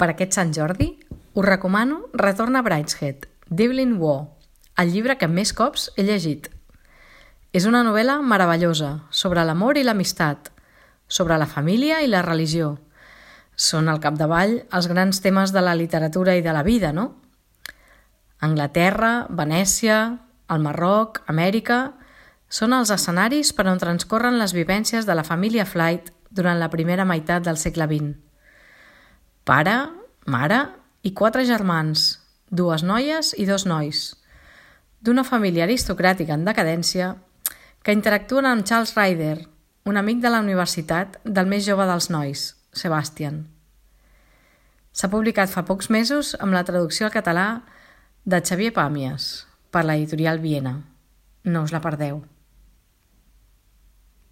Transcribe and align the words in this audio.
Per 0.00 0.06
aquest 0.08 0.32
Sant 0.32 0.54
Jordi, 0.56 0.94
us 1.36 1.44
recomano 1.44 2.06
Retorna 2.16 2.62
a 2.62 2.64
Brideshead, 2.64 3.26
d'Evelyn 3.50 3.98
Waugh, 4.00 4.30
el 4.80 4.94
llibre 4.94 5.18
que 5.20 5.26
més 5.28 5.50
cops 5.52 5.90
he 5.92 6.06
llegit. 6.06 6.46
És 7.52 7.66
una 7.68 7.82
novel·la 7.84 8.14
meravellosa 8.24 8.94
sobre 9.10 9.44
l'amor 9.44 9.76
i 9.76 9.82
l'amistat, 9.84 10.48
sobre 11.04 11.36
la 11.36 11.48
família 11.50 11.98
i 12.00 12.08
la 12.08 12.22
religió. 12.24 12.78
Són 13.60 13.90
al 13.92 14.00
capdavall 14.00 14.54
els 14.72 14.88
grans 14.88 15.20
temes 15.20 15.52
de 15.52 15.60
la 15.60 15.76
literatura 15.76 16.38
i 16.38 16.40
de 16.40 16.56
la 16.56 16.64
vida, 16.64 16.94
no? 16.96 17.20
Anglaterra, 18.40 19.26
Venècia, 19.28 20.00
el 20.48 20.64
Marroc, 20.64 21.24
Amèrica... 21.28 21.90
Són 22.50 22.72
els 22.74 22.90
escenaris 22.90 23.52
per 23.54 23.68
on 23.70 23.78
transcorren 23.78 24.40
les 24.40 24.56
vivències 24.56 25.06
de 25.06 25.14
la 25.14 25.22
família 25.22 25.62
Flight 25.62 26.08
durant 26.34 26.58
la 26.58 26.66
primera 26.72 27.04
meitat 27.06 27.44
del 27.46 27.60
segle 27.62 27.86
XX. 27.86 28.29
Pare, 29.50 29.72
mare 30.30 30.58
i 31.02 31.10
quatre 31.10 31.42
germans, 31.42 32.20
dues 32.54 32.84
noies 32.86 33.32
i 33.34 33.48
dos 33.48 33.64
nois, 33.66 34.02
d'una 35.02 35.24
família 35.26 35.64
aristocràtica 35.64 36.36
en 36.38 36.44
decadència 36.46 37.08
que 37.82 37.96
interactuen 37.96 38.46
amb 38.46 38.62
Charles 38.62 38.94
Ryder, 38.94 39.48
un 39.90 39.98
amic 39.98 40.22
de 40.22 40.30
la 40.30 40.38
universitat 40.44 41.18
del 41.24 41.50
més 41.50 41.66
jove 41.66 41.88
dels 41.90 42.06
nois, 42.14 42.44
Sebastian. 42.70 43.42
S'ha 44.94 45.10
publicat 45.10 45.50
fa 45.50 45.66
pocs 45.66 45.90
mesos 45.90 46.36
amb 46.38 46.54
la 46.54 46.62
traducció 46.62 47.08
al 47.08 47.16
català 47.18 47.48
de 48.22 48.38
Xavier 48.38 48.70
Pàmies 48.76 49.32
per 49.74 49.82
l'editorial 49.82 50.38
Viena. 50.38 50.76
No 51.42 51.66
us 51.66 51.74
la 51.74 51.82
perdeu. 51.82 52.22